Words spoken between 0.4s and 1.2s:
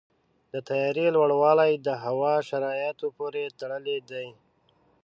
د طیارې